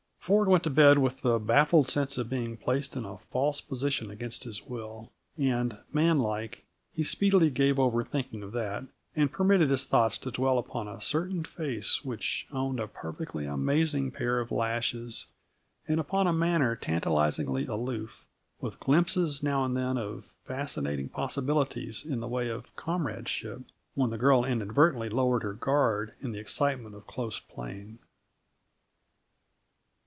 Ford 0.21 0.47
went 0.47 0.63
to 0.65 0.69
bed 0.69 0.99
with 0.99 1.21
the 1.21 1.39
baffled 1.39 1.89
sense 1.89 2.15
of 2.19 2.29
being 2.29 2.55
placed 2.55 2.95
in 2.95 3.05
a 3.05 3.17
false 3.17 3.59
position 3.59 4.11
against 4.11 4.43
his 4.43 4.61
will; 4.61 5.09
and, 5.35 5.79
man 5.91 6.19
like, 6.19 6.63
he 6.93 7.01
speedily 7.03 7.49
gave 7.49 7.79
over 7.79 8.03
thinking 8.03 8.43
of 8.43 8.51
that, 8.51 8.83
and 9.15 9.31
permitted 9.31 9.71
his 9.71 9.83
thoughts 9.85 10.19
to 10.19 10.29
dwell 10.29 10.59
upon 10.59 10.87
a 10.87 11.01
certain 11.01 11.43
face 11.43 12.05
which 12.05 12.45
owned 12.51 12.79
a 12.79 12.87
perfectly 12.87 13.47
amazing 13.47 14.11
pair 14.11 14.39
of 14.39 14.51
lashes, 14.51 15.25
and 15.87 15.99
upon 15.99 16.27
a 16.27 16.33
manner 16.33 16.75
tantalizingly 16.75 17.65
aloof, 17.65 18.27
with 18.59 18.79
glimpses 18.79 19.41
now 19.41 19.65
and 19.65 19.75
then 19.75 19.97
of 19.97 20.25
fascinating 20.45 21.09
possibilities 21.09 22.05
in 22.05 22.19
the 22.19 22.27
way 22.27 22.47
of 22.47 22.73
comradeship, 22.75 23.61
when 23.95 24.11
the 24.11 24.19
girl 24.19 24.45
inadvertently 24.45 25.09
lowered 25.09 25.41
her 25.41 25.53
guard 25.53 26.13
in 26.21 26.31
the 26.31 26.39
excitement 26.39 26.93
of 26.93 27.07
close 27.07 27.39
playing. 27.39 27.97